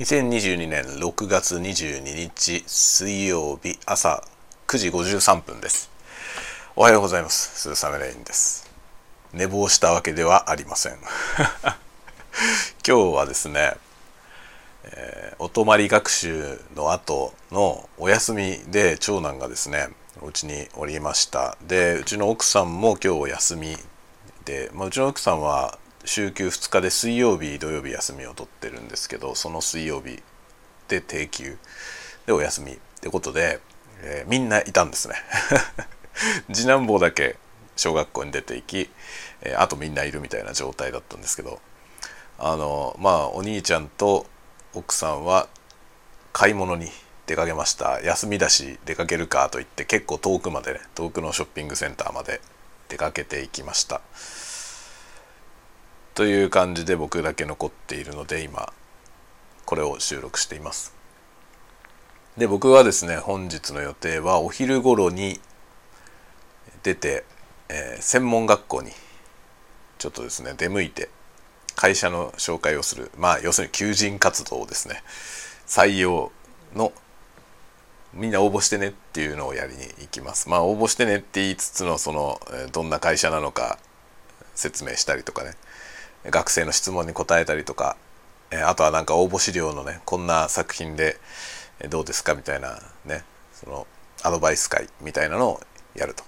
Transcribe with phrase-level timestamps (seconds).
[0.00, 4.24] 2022年6月22日水曜日朝
[4.66, 5.90] 9時53分です。
[6.74, 7.68] おはようございます。
[7.68, 8.66] 鈴雨レインです。
[9.34, 10.94] 寝坊したわけではありません。
[12.82, 13.74] 今日はですね、
[14.84, 19.90] えー、お泊まり学習の後のお休みで長男がですね
[20.22, 21.58] うちにおりました。
[21.60, 23.76] でうちの奥さんも今日お休み
[24.46, 30.22] で、まあ、うちの奥さんは週休2日で水曜日土曜日休みを取ってるんですけどその水曜日
[30.88, 31.56] で定休
[32.26, 33.60] でお休みってことで、
[34.02, 35.14] えー、みんないたんですね
[36.52, 37.36] 次男坊だけ
[37.76, 38.90] 小学校に出ていき、
[39.42, 41.60] えー、あとみんないるみたいな状態だったんですけど
[42.38, 44.26] あのまあお兄ちゃんと
[44.74, 45.48] 奥さんは
[46.32, 46.90] 買い物に
[47.26, 52.40] 出かけました休みだし出かけるかと言って結構遠くまでね遠くのショッピングセンターまで
[52.88, 54.00] 出かけていきました。
[56.14, 58.72] という感じで僕だけ残っているので今
[59.64, 60.94] これを収録しています。
[62.36, 65.40] で僕はですね本日の予定はお昼頃に
[66.82, 67.24] 出て、
[67.68, 68.90] えー、専門学校に
[69.98, 71.10] ちょっとですね出向いて
[71.76, 75.02] 会社の紹介をするまあ要するに求人活動をですね
[75.66, 76.32] 採用
[76.74, 76.92] の
[78.12, 80.48] みんな応募してねっていうのをやりに行きます。
[80.48, 82.40] まあ応募してねって言いつつのその
[82.72, 83.78] どんな会社なのか
[84.54, 85.52] 説明したりとかね。
[86.24, 87.96] 学生の質問に答えたりとか
[88.66, 91.16] あとはなんか応募資料のねこんな作品で
[91.88, 93.86] どうですかみたいなねその
[94.22, 95.60] アドバイス会みたいなのを
[95.94, 96.24] やると。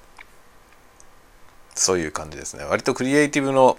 [1.74, 2.64] そういう感じですね。
[2.64, 3.78] 割とクリエイティブの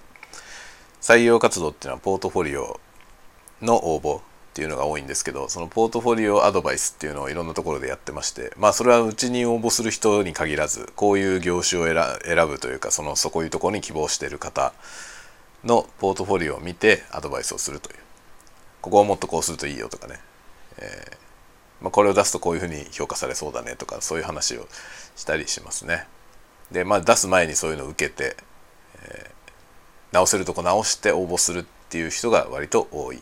[1.02, 2.80] 採用活動っていうのはポートフォリオ
[3.62, 4.22] の応募っ
[4.54, 11.86] ていうのが多いんですけどそのポートフォリオアドバイスっていうのをいろんなところでやってましてまあそれはうちに応募する人に限らずこういう業種を
[12.24, 14.74] 選ぶというかそのそこいうところに希望している方
[15.64, 17.98] のポートフォリオを見てアドバイスをするという。
[18.82, 20.20] ここをもっとこうするといいよとかね、
[20.78, 24.68] えー、まあ、これを出すとこういうふうに評価されそうだねとかそういう話を
[25.16, 26.06] したりしますね。
[26.72, 28.36] でまあ出す前にそういうのを受けて、
[29.04, 33.22] えー、直せるとこ直して応募するっていう人が割と多い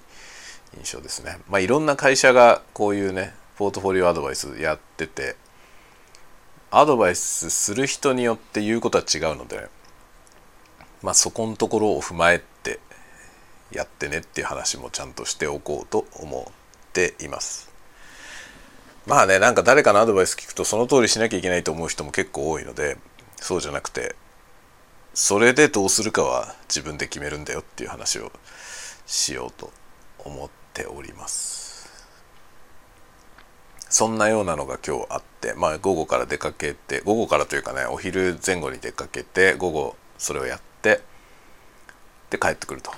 [0.77, 1.37] 印象ですね。
[1.47, 5.35] まあいろんな会社がこういうねポートフォリオアドバイスやってて
[6.71, 9.69] アドバイスする人によって言うことは違うので、
[11.01, 12.79] まあ、そこのところを踏まえて
[13.71, 16.53] やってねっていう話もちゃんとしておこうと思っ
[16.93, 17.71] ています。
[19.07, 22.97] まあねなんか誰かのアドバイス聞くとその通りしなきゃいけないと思う人も結構多いので
[23.37, 24.15] そうじゃなくて
[25.13, 28.31] それでどうするかは自分で決めるんだよっていう話を
[29.07, 29.71] しようと
[30.19, 31.71] 思っております。
[33.89, 41.01] そんなようなのが今日あってまあ午後から出かけて午後からというかねお昼前後に出かけて午後それをやって
[42.29, 42.91] で帰ってくると。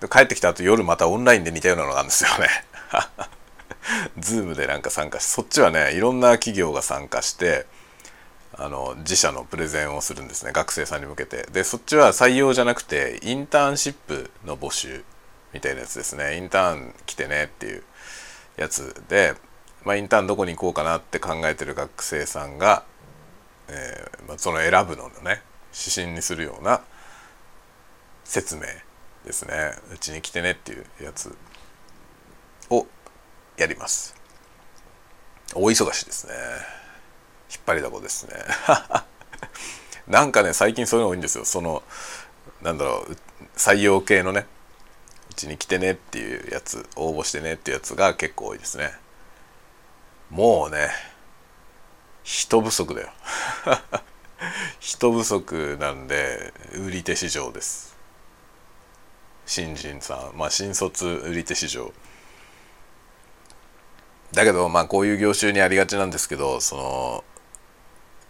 [0.00, 2.48] で帰ってきた後夜またオンラインで似たようなのがあるんですよね。
[4.18, 7.66] ズームでなんか参加しそっちはねいろんな企業が参加して
[8.52, 10.52] あの自社のプレゼンをするんですね。
[10.52, 11.46] 学生さんに向けて。
[11.52, 15.04] でそっちは採用じゃなくてインターンシップの募集
[15.52, 16.36] みたいなやつですね。
[16.36, 17.82] インターン来てねっていう
[18.56, 19.34] やつで、
[19.84, 22.84] まあ、インターンどこに行こうかなって考えてる学生さんが、
[23.68, 25.42] えーまあ、その選ぶのね。
[25.72, 26.80] 指針にするような
[28.24, 28.62] 説明
[29.24, 29.72] ですね。
[29.92, 31.34] うちに来てねっていうやつ
[32.70, 32.86] を
[33.56, 34.14] やります。
[35.54, 36.34] 大忙しですね。
[37.50, 38.34] 引っ張りだこですね。
[40.06, 41.44] なんかね最近そういうの多いんですよ。
[41.44, 41.82] その
[42.62, 43.16] なんだろう
[43.56, 44.46] 採用系のね
[45.30, 48.92] うちに来てねっていうやつ応募してねっていうやつが結構多いですね。
[50.30, 50.90] もうね
[52.22, 53.10] 人不足だよ。
[54.80, 57.96] 人不足なんで売り手市場です。
[59.46, 60.38] 新人さん。
[60.38, 61.92] まあ新卒売り手市場。
[64.32, 67.24] だけどまあこういう業種にありがちなんですけどその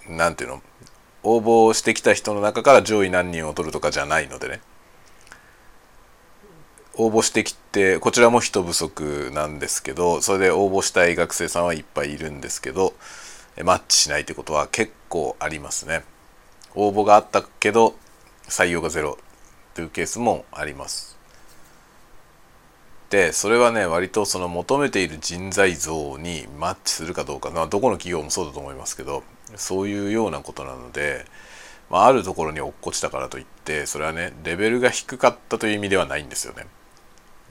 [0.09, 0.63] 何ていうの
[1.25, 4.61] 応募してきた人の中から上位何人を取るとかじゃないのでね。
[7.01, 12.93] 応募してきてこちらも人不足なんですけどそれで応募したい学生さんはいっぱいいるんですけど
[13.65, 16.05] マッチしないってことは結構ありますね。
[16.75, 17.95] 応募があったけど
[18.49, 19.19] 採用がゼロ
[19.75, 21.19] というケースもあります。
[23.11, 29.23] でそれはね割とその求めている人材像にマッチするかどうか、まあ、どこの企業もそうだと思いますけど
[29.57, 31.25] そういうようなことなので、
[31.89, 36.67] まあ、あるところに落っこちたからといってそれはねレベルが低かったという意味ではないんですよね。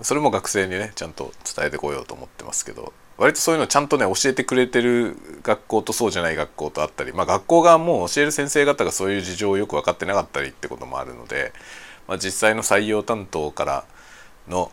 [0.02, 11.52] それも学生にねちゃんと伝えてこようと思ってますけど割とそういうのちゃんとね教えてくれてる学校とそうじゃない学校とあったりまあ学校側もう教える先生方がそういう事情をよく分かってなかったりってこともあるので、
[12.08, 13.86] まあ、実際の採用担当から
[14.48, 14.72] の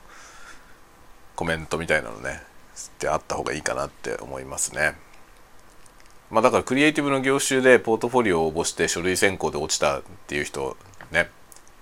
[1.37, 2.43] コメントみたいなのね
[2.87, 4.95] ってあった方がいいかなって思いますね。
[6.31, 10.77] まあだからクリエイティブの業種でポートフォリオを応募して書類選考で落ちたっていう人
[11.13, 11.31] ね、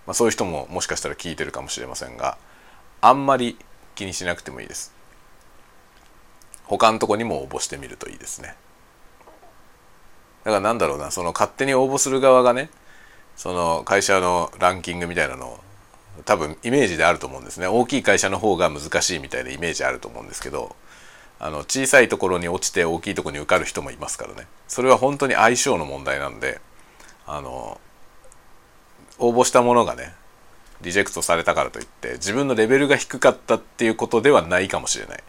[0.07, 2.37] まあ、そういう人ももしかしたら聞いてるかもしれませんが
[3.01, 3.57] あんまり
[3.95, 5.02] 気にしなくてもいいです。
[6.67, 8.55] 他のとこにも応募してみるといいですね。
[10.45, 12.71] だからなんだろうなその勝手に応募する側がね
[13.37, 15.61] その会社のランキングみたいなのを
[16.25, 17.67] 多分イメージであると思うんですね。
[17.67, 20.75] 大きい会社の方が難しいみたいなイメージあると思うんですけど
[21.39, 24.47] あの小さいところに落ちて大きいところに受かる人もいますからね。
[24.69, 26.61] それは本当に相性の問題なんで
[27.27, 27.81] あの
[29.19, 30.15] 応募したものがね
[30.81, 35.23] リジェクトされたからといって自分のレベルが低かったっていうことではないかもしれない。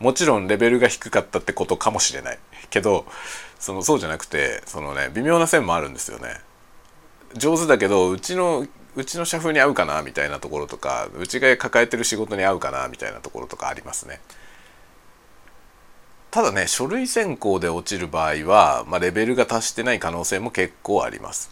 [0.00, 2.38] もちろんレベルが低かったってことかもしれない
[2.70, 3.06] けど
[3.58, 6.40] そのそうじゃなくてそのね微妙な線もあるんですよね
[7.34, 8.66] 上手だけどうちの
[8.96, 14.20] うちの社風に合うかなみたいなところとかうちが抱えてる仕事に合うかなみたいなところとかありますね。
[16.30, 21.50] ただね書類選考で落ちる場合は、まあ、レベルが達してない可能性も結構あります。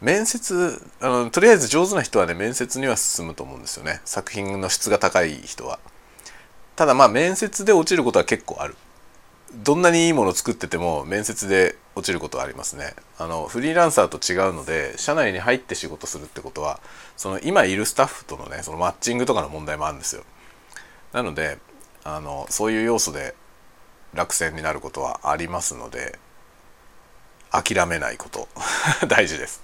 [0.00, 5.78] 面接あのとりあえず上手な人はね面接には進むと思うんですよね作品の質が高い人は。
[6.76, 8.76] ただまあ面接で落ちることは結構ある。
[9.62, 12.94] どんなにいいもの作ってても面接で落ちることはありますね。
[13.18, 16.80] あのフリーランサーと違うので社内に入って仕事するってことは
[17.16, 20.24] その今いるスタッフとのねそのマッチングとかの問題もあるんですよ。
[21.12, 21.58] なので
[22.02, 23.34] あのそういう要素で
[24.12, 26.18] 落選になることはありますので
[27.52, 28.48] 諦めないこと。
[29.06, 29.62] 大事です。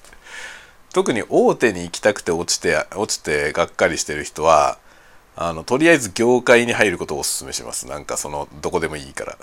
[0.92, 4.78] 特に大手に行きたくて落ちて落ちてがっかりしてる人は
[5.42, 7.86] あのとりあえず業界に入ることをお勧めします。
[7.86, 9.38] なんかそのどこでもいいから。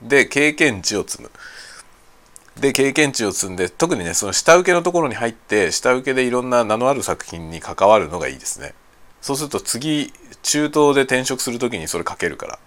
[0.00, 1.32] で経験値を積む。
[2.60, 8.74] で経験値を積んで特にねその下請けのところに入って下請けでいろんな名のある作品に関わるのがいいですね。
[9.20, 10.12] そうすると次
[10.44, 12.58] 中東で転職する時にそれ書けるから。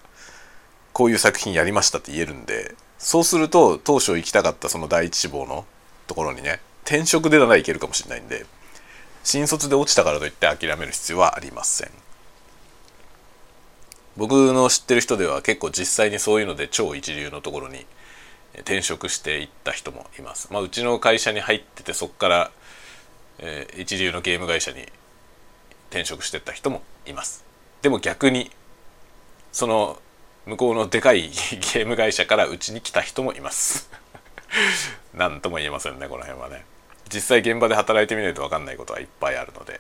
[0.92, 2.76] こういう作品やりましたって言えるんで。
[2.98, 5.64] そうすると当初行きたかったその第一志望の
[6.06, 8.46] ところにね転職でならいけるかもしれないんで
[9.24, 11.92] 新卒で落ちたからといって諦める必要はありません。
[14.18, 17.86] 僕の知ってる人では結構実際にそういうので超一流のところに
[18.60, 20.52] 転職していった人もいます。
[20.52, 22.52] まあ、うちの会社に入っててそこから、
[23.40, 24.86] えー、一流のゲーム会社に
[25.90, 27.46] 転職してった人もいます。
[27.82, 28.52] でも逆に
[29.52, 30.00] その
[30.46, 31.30] 向こうのでかい
[31.74, 33.90] ゲーム会社からうちに来た人もいます。
[35.14, 36.66] 何とも言えませんねこの辺はね。
[37.14, 39.80] 実際現場で働いてみないと分かんないことはいっぱいあるので。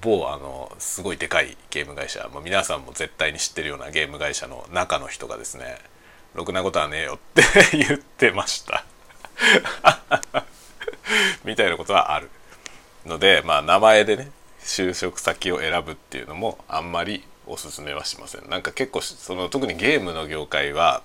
[0.00, 2.28] 某あのすごいでかいゲーム会社。
[2.32, 5.78] もう皆さんも絶対に知ってるようなゲーム会社の中の人がですね
[6.34, 7.42] ろくなことはねえよって
[7.76, 8.84] 言ってました。
[11.44, 12.30] みたいなことはある
[13.06, 14.30] のでまあ名前でね
[14.60, 18.48] 就職先を選ぶっていうのもあんまりおすすめはしません。
[18.48, 21.02] なんか結構その特にゲームの業界は、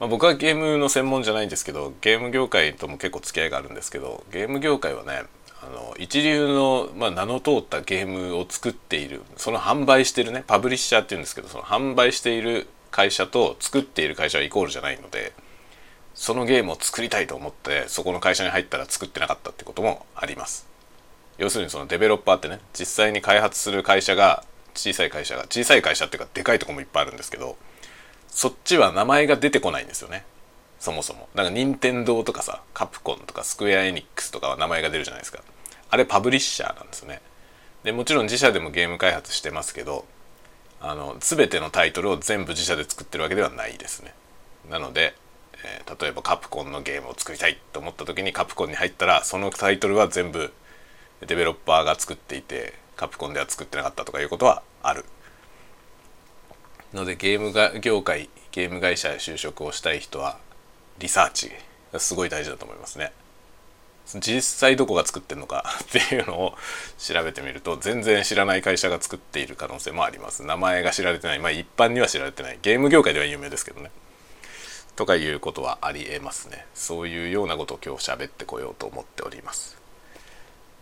[0.00, 5.22] まあ、僕はゲームの専門じゃないんですけどゲーム業界とも結構付き合いがあるんですけどゲーム業界はね
[5.64, 15.32] あの一流の、まあ、名の通ったゲームを作っているその販売してるねパブリッシャーっていうんですけどその販売している会社と作っている会社はイコールじゃないので
[16.14, 20.66] そのゲームを作りたいと思ってそこの会社に入ったら作ってなかったってこともあります。
[21.38, 24.44] 要するにそのデベロッパーってね実際に開発する会社が
[24.74, 27.56] 小さい会社が小さい会社っていうかでかいとこもいっぱいあるんですけど
[28.28, 30.24] そっちは名前が出てこないんですよね。
[30.82, 31.28] そもそも。
[31.36, 35.40] だか任天堂とかさカプコンとかスクエア・エニックスとかは名前が出るじゃないですか。
[35.90, 37.22] あれパブリッシャーなんですよね。
[37.84, 40.04] でもちろん自社でもゲーム開発してますけど
[40.80, 44.12] あの全てのタイトルを全部自社で作ってるわけではないですね。
[44.68, 45.14] なので、
[45.64, 50.52] えー、例えばカプコンのゲームを作りたいと思った時にカプコンに入ったらそのタイトルは全部
[51.24, 55.04] デベロッパーが作っていてカプコンでは作ってなかったとかいうことはある。
[56.92, 60.38] のでゲームが業界ゲーム会社へ就職をしたい人は
[60.98, 61.50] リサーチ
[61.98, 63.12] すごい大事だと思いますね。
[64.20, 66.54] 実際どこが作ってるのか っていうのを
[66.98, 70.42] 調べてみると全然知らない会社が作っている可能性もあります。
[70.42, 71.38] 名前が知られてない。
[71.38, 72.58] まあ一般には知られてない。
[72.62, 73.90] ゲーム業界では有名ですけどね。
[74.96, 76.66] とかいうことはありえますね。
[76.74, 79.76] そういうようなことを今日喋ってこようと思っております。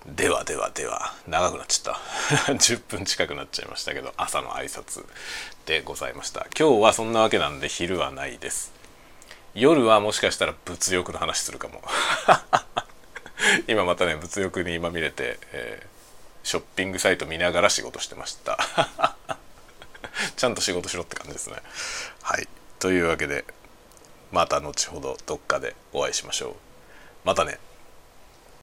[0.06, 1.94] ではではでは長くなっちゃっ
[2.46, 2.52] た。
[2.54, 5.04] 10分近くなっちゃいましたけど朝の挨拶
[5.66, 6.46] でございました。
[6.58, 8.79] 今日はそんなわけなんで昼はないです。
[9.54, 11.82] 夜はもしかしたら物欲の話するかも。
[13.66, 18.58] 今またね物欲に今見れて、えー、ショッピングサイト見ながら仕事してました。
[20.36, 21.56] ちゃんと仕事しろって感じですね。
[22.22, 22.48] はい。
[22.78, 23.44] というわけで
[24.30, 26.54] また後ほどどっかでお会いしましょう。
[27.24, 27.58] またね。